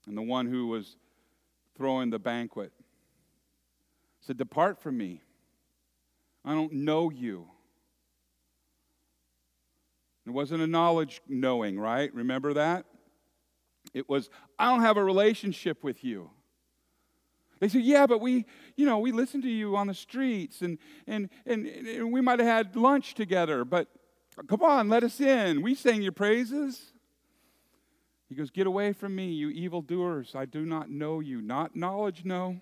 [0.07, 0.95] And the one who was
[1.75, 2.71] throwing the banquet
[4.21, 5.21] said, Depart from me.
[6.43, 7.47] I don't know you.
[10.25, 12.13] It wasn't a knowledge knowing, right?
[12.13, 12.85] Remember that?
[13.93, 16.29] It was, I don't have a relationship with you.
[17.59, 20.77] They said, Yeah, but we, you know, we listened to you on the streets and,
[21.07, 23.87] and, and, and we might have had lunch together, but
[24.47, 25.61] come on, let us in.
[25.61, 26.93] We sang your praises.
[28.29, 30.35] He goes, Get away from me, you evildoers.
[30.35, 31.41] I do not know you.
[31.41, 32.61] Not knowledge, no.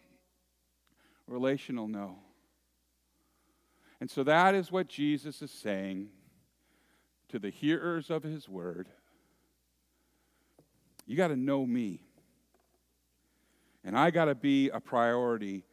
[1.28, 2.20] Relational, no.
[4.00, 6.10] And so that is what Jesus is saying
[7.30, 8.88] to the hearers of his word.
[11.06, 12.02] You got to know me.
[13.84, 15.64] And I got to be a priority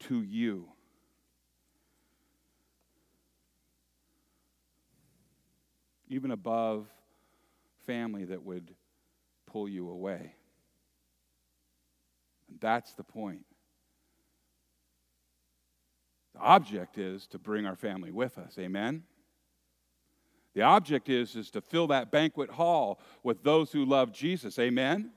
[0.00, 0.68] to you.
[6.08, 6.86] Even above
[7.86, 8.74] family that would
[9.46, 10.34] pull you away.
[12.48, 13.44] And that's the point.
[16.34, 18.56] The object is to bring our family with us.
[18.58, 19.02] Amen?
[20.54, 24.58] The object is, is to fill that banquet hall with those who love Jesus.
[24.58, 25.10] Amen?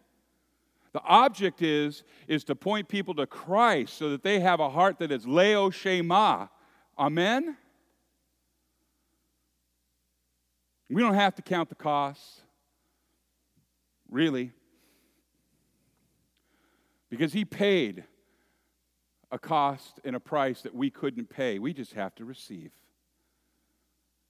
[0.93, 4.99] The object is, is to point people to Christ so that they have a heart
[4.99, 6.47] that is Leo Shema.
[6.97, 7.57] Amen?
[10.89, 12.41] We don't have to count the costs.
[14.09, 14.53] Really.
[17.09, 18.05] Because he paid
[19.31, 21.59] a cost and a price that we couldn't pay.
[21.59, 22.71] We just have to receive.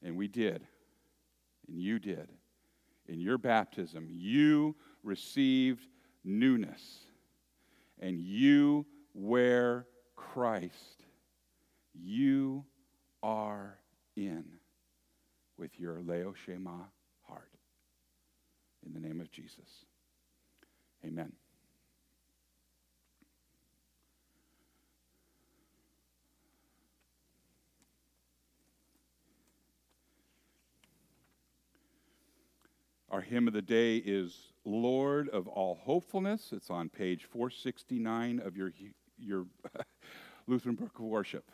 [0.04, 0.66] And we did.
[1.68, 2.30] And you did.
[3.08, 5.88] In your baptism, you received
[6.24, 7.00] newness.
[8.00, 11.04] And you wear Christ.
[11.94, 12.66] You
[13.24, 13.78] are
[14.16, 14.46] in
[15.58, 16.84] with your Leo Shema
[17.24, 17.52] heart.
[18.86, 19.86] In the name of Jesus.
[21.06, 21.32] Amen.
[33.16, 36.50] Our hymn of the day is Lord of All Hopefulness.
[36.52, 38.74] It's on page 469 of your,
[39.18, 39.46] your
[40.48, 41.50] Lutheran Book of Worship.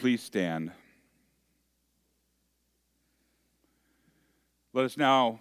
[0.00, 0.72] Please stand?
[4.72, 5.40] Let us now,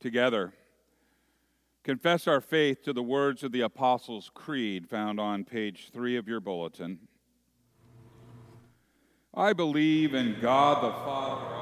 [0.00, 0.52] together,
[1.82, 6.28] confess our faith to the words of the Apostles' Creed found on page three of
[6.28, 6.98] your bulletin.
[9.34, 11.57] I believe in God the Father.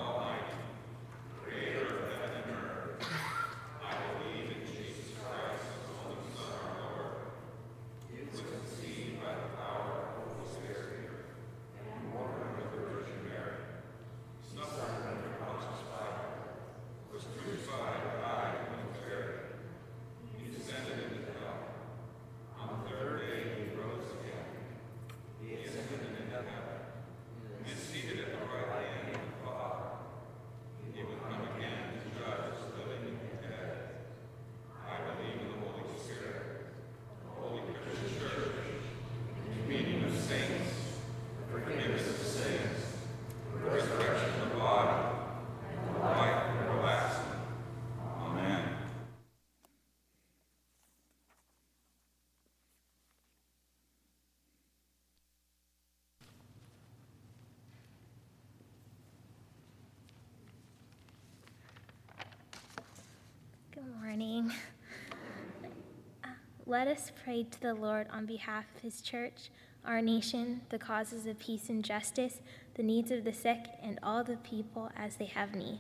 [66.77, 69.49] Let us pray to the Lord on behalf of his church,
[69.83, 72.43] our nation, the causes of peace and justice,
[72.75, 75.79] the needs of the sick, and all the people as they have need.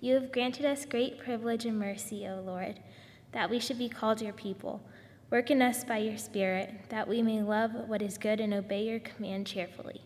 [0.00, 2.80] You have granted us great privilege and mercy, O Lord,
[3.30, 4.80] that we should be called your people.
[5.30, 8.88] Work in us by your Spirit, that we may love what is good and obey
[8.88, 10.00] your command cheerfully.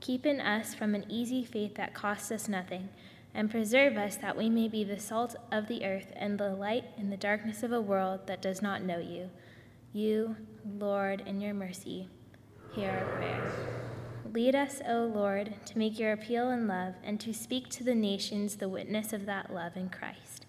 [0.00, 2.88] Keep in us from an easy faith that costs us nothing,
[3.34, 6.84] and preserve us that we may be the salt of the earth and the light
[6.96, 9.30] in the darkness of a world that does not know you.
[9.92, 10.36] You,
[10.78, 12.08] Lord, in your mercy,
[12.72, 13.52] hear our prayer.
[14.32, 17.94] Lead us, O Lord, to make your appeal in love and to speak to the
[17.94, 20.46] nations the witness of that love in Christ,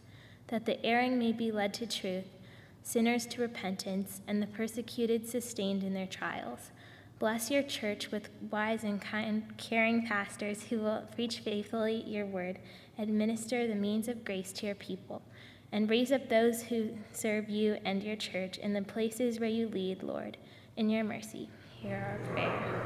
[0.47, 2.37] that the erring may be led to truth,
[2.81, 6.71] sinners to repentance, and the persecuted sustained in their trials.
[7.19, 12.59] Bless your church with wise and kind, caring pastors who will preach faithfully your word,
[12.97, 15.21] administer the means of grace to your people,
[15.71, 19.67] and raise up those who serve you and your church in the places where you
[19.67, 20.37] lead, Lord.
[20.75, 21.49] In your mercy,
[21.81, 22.83] hear our prayer.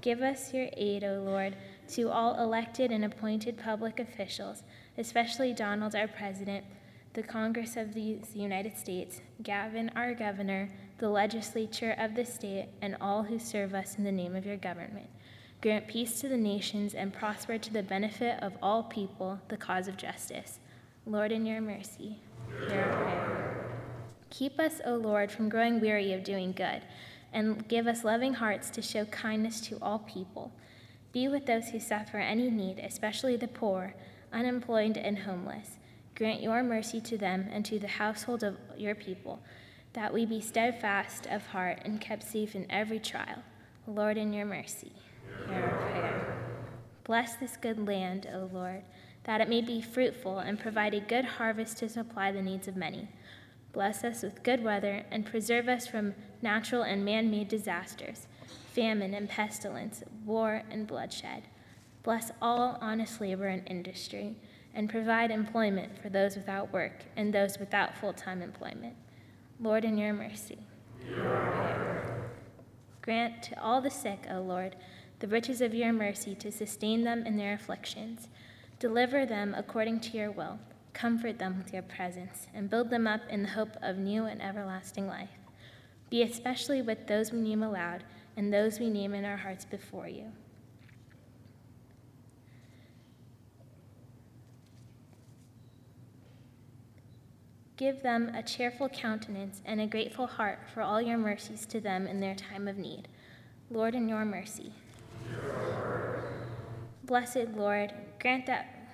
[0.00, 1.56] Give us your aid, O Lord,
[1.88, 4.62] to all elected and appointed public officials,
[4.96, 6.64] especially Donald, our president,
[7.14, 10.68] the Congress of the United States, Gavin, our governor,
[10.98, 14.56] the legislature of the state, and all who serve us in the name of your
[14.56, 15.08] government.
[15.60, 19.88] Grant peace to the nations and prosper to the benefit of all people the cause
[19.88, 20.60] of justice.
[21.06, 22.18] Lord, in your mercy,
[22.68, 23.66] hear our prayer.
[24.30, 26.82] Keep us, O Lord, from growing weary of doing good
[27.32, 30.52] and give us loving hearts to show kindness to all people.
[31.12, 33.94] Be with those who suffer any need, especially the poor,
[34.32, 35.78] unemployed, and homeless.
[36.14, 39.40] Grant your mercy to them and to the household of your people,
[39.98, 43.42] that we be steadfast of heart and kept safe in every trial.
[43.84, 44.92] Lord, in your mercy,
[45.48, 46.36] hear our prayer.
[47.02, 48.84] Bless this good land, O Lord,
[49.24, 52.76] that it may be fruitful and provide a good harvest to supply the needs of
[52.76, 53.08] many.
[53.72, 58.28] Bless us with good weather and preserve us from natural and man made disasters,
[58.72, 61.42] famine and pestilence, war and bloodshed.
[62.04, 64.36] Bless all honest labor and industry,
[64.72, 68.94] and provide employment for those without work and those without full time employment.
[69.60, 70.58] Lord, in your mercy.
[73.02, 74.76] Grant to all the sick, O Lord,
[75.20, 78.28] the riches of your mercy to sustain them in their afflictions.
[78.78, 80.58] Deliver them according to your will.
[80.92, 84.42] Comfort them with your presence, and build them up in the hope of new and
[84.42, 85.30] everlasting life.
[86.10, 88.04] Be especially with those we name aloud
[88.36, 90.32] and those we name in our hearts before you.
[97.78, 102.08] Give them a cheerful countenance and a grateful heart for all your mercies to them
[102.08, 103.06] in their time of need.
[103.70, 104.72] Lord, in your mercy.
[107.04, 108.90] Blessed Lord, grant that,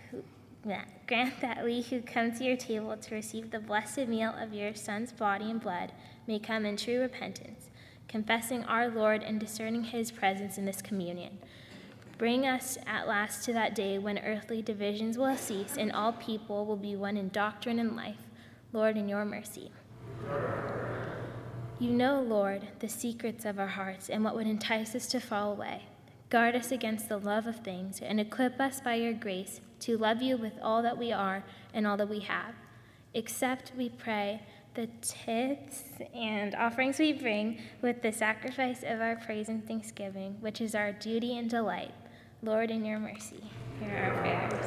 [1.07, 4.74] grant that we who come to your table to receive the blessed meal of your
[4.74, 5.93] Son's body and blood
[6.26, 7.70] may come in true repentance,
[8.07, 11.39] confessing our Lord and discerning his presence in this communion.
[12.18, 16.66] Bring us at last to that day when earthly divisions will cease and all people
[16.66, 18.18] will be one in doctrine and life.
[18.74, 19.70] Lord, in your mercy.
[21.78, 25.52] You know, Lord, the secrets of our hearts and what would entice us to fall
[25.52, 25.82] away.
[26.28, 30.22] Guard us against the love of things and equip us by your grace to love
[30.22, 32.56] you with all that we are and all that we have.
[33.14, 34.42] Accept, we pray,
[34.74, 40.60] the tithes and offerings we bring with the sacrifice of our praise and thanksgiving, which
[40.60, 41.94] is our duty and delight.
[42.42, 43.44] Lord, in your mercy,
[43.78, 44.66] hear our prayers.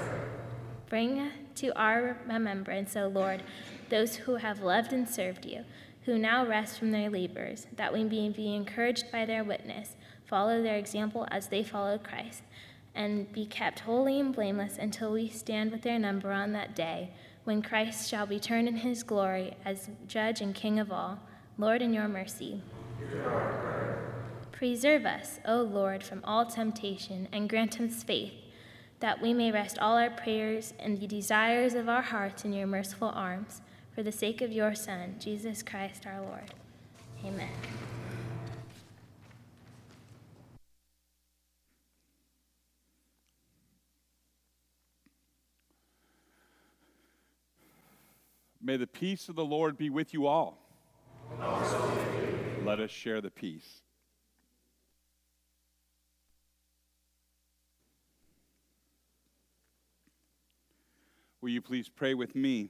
[0.89, 3.43] Bring to our remembrance, O Lord,
[3.89, 5.63] those who have loved and served you,
[6.05, 10.61] who now rest from their labors, that we may be encouraged by their witness, follow
[10.61, 12.43] their example as they followed Christ,
[12.95, 17.11] and be kept holy and blameless until we stand with their number on that day
[17.43, 21.19] when Christ shall return in his glory as judge and king of all.
[21.57, 22.61] Lord, in your mercy.
[24.51, 28.33] Preserve us, O Lord, from all temptation, and grant us faith,
[28.99, 32.67] that we may rest all our prayers and the desires of our hearts in your
[32.67, 33.61] merciful arms,
[33.97, 36.53] for the sake of your Son, Jesus Christ our Lord.
[37.25, 37.49] Amen.
[48.61, 50.59] May the peace of the Lord be with you all.
[52.63, 53.81] Let us share the peace.
[61.41, 62.69] Will you please pray with me?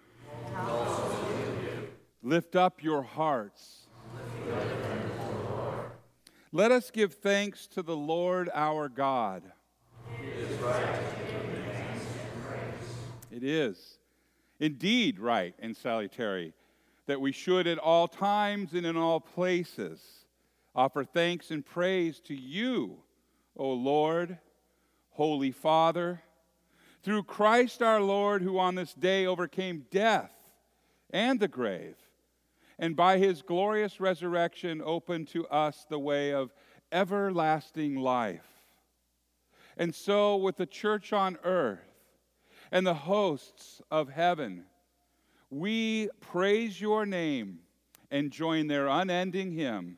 [2.23, 3.87] Lift up your hearts.
[6.51, 9.43] Let us give thanks to the Lord our God.
[13.31, 13.97] It is
[14.59, 16.53] indeed right and salutary
[17.07, 20.25] that we should at all times and in all places
[20.75, 22.97] offer thanks and praise to you,
[23.57, 24.37] O Lord,
[25.11, 26.21] Holy Father,
[27.03, 30.31] through Christ our Lord, who on this day overcame death
[31.09, 31.95] and the grave,
[32.81, 36.51] and by his glorious resurrection opened to us the way of
[36.91, 38.47] everlasting life.
[39.77, 41.79] And so, with the church on earth
[42.71, 44.65] and the hosts of heaven,
[45.51, 47.59] we praise your name
[48.09, 49.97] and join their unending hymn.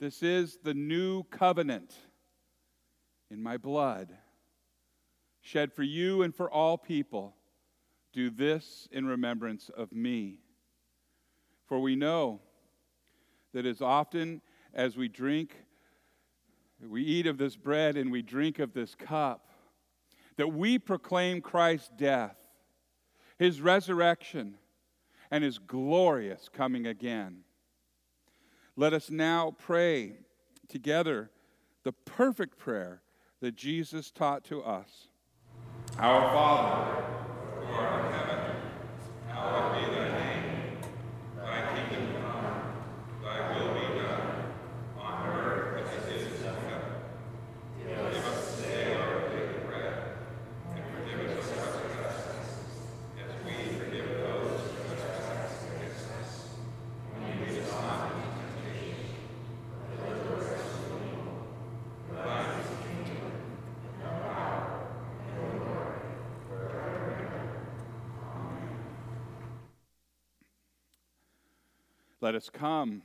[0.00, 1.94] This is the new covenant
[3.30, 4.12] in my blood,
[5.40, 7.36] shed for you and for all people.
[8.12, 10.40] Do this in remembrance of me.
[11.66, 12.40] For we know
[13.52, 14.42] that as often
[14.72, 15.56] as we drink,
[16.86, 19.48] we eat of this bread and we drink of this cup,
[20.36, 22.36] that we proclaim Christ's death,
[23.38, 24.56] his resurrection,
[25.30, 27.44] and his glorious coming again.
[28.76, 30.14] Let us now pray
[30.68, 31.30] together
[31.84, 33.02] the perfect prayer
[33.40, 35.06] that Jesus taught to us.
[35.96, 37.02] Our Father,
[37.60, 38.56] who art in heaven,
[39.28, 40.78] hallowed be thy name.
[41.36, 42.62] Thy kingdom come,
[43.22, 44.34] thy will be done,
[44.98, 46.94] on earth as it is in heaven.
[47.78, 49.96] Give us today our daily bread,
[50.74, 52.50] and forgive us our trespasses,
[53.22, 56.30] as we forgive those who trespass against us.
[57.14, 59.06] And lead us not into temptation,
[59.78, 61.38] but deliver us from evil.
[62.08, 63.30] For thine is the kingdom,
[63.84, 64.64] and the power,
[65.28, 66.00] and the glory,
[66.48, 67.52] forever and ever.
[68.34, 68.74] Amen.
[72.24, 73.02] Let us come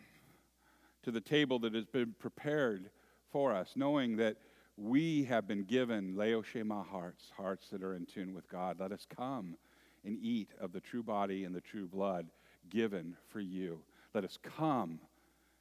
[1.04, 2.90] to the table that has been prepared
[3.30, 4.38] for us, knowing that
[4.78, 8.80] we have been given Leo Shema hearts, hearts that are in tune with God.
[8.80, 9.58] Let us come
[10.06, 12.28] and eat of the true body and the true blood
[12.70, 13.82] given for you.
[14.14, 15.02] Let us come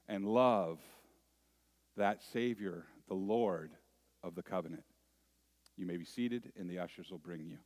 [0.06, 0.78] and love
[1.96, 3.72] that Savior, the Lord
[4.22, 4.84] of the covenant.
[5.76, 7.58] You may be seated, and the ushers will bring you.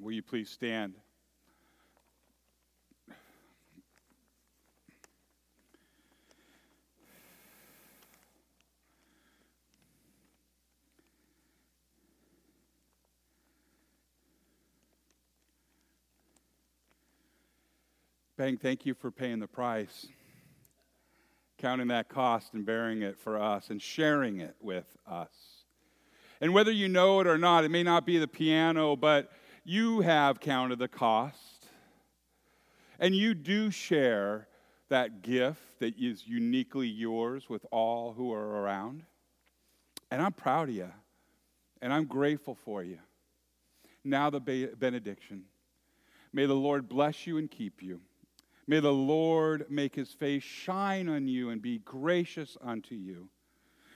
[0.00, 0.94] Will you please stand?
[18.38, 20.06] Bang, thank you for paying the price,
[21.58, 25.28] counting that cost and bearing it for us and sharing it with us.
[26.40, 29.30] And whether you know it or not, it may not be the piano, but
[29.64, 31.66] you have counted the cost.
[32.98, 34.46] And you do share
[34.90, 39.04] that gift that is uniquely yours with all who are around.
[40.10, 40.90] And I'm proud of you.
[41.80, 42.98] And I'm grateful for you.
[44.04, 44.40] Now, the
[44.78, 45.44] benediction.
[46.32, 48.00] May the Lord bless you and keep you.
[48.66, 53.28] May the Lord make his face shine on you and be gracious unto you.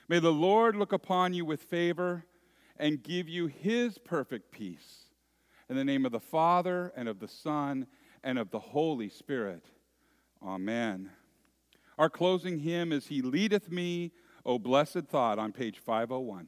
[0.09, 2.25] May the Lord look upon you with favor
[2.77, 5.04] and give you his perfect peace.
[5.75, 7.89] In the name of the Father, and of the Son,
[8.22, 9.64] and of the Holy Spirit.
[10.41, 11.11] Amen.
[11.99, 14.12] Our closing hymn is He Leadeth Me,
[14.47, 16.47] O Blessed Thought, on page 501.